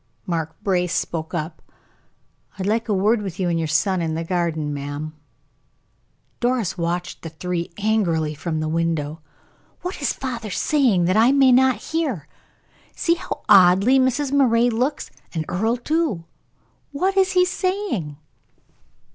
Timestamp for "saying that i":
10.49-11.31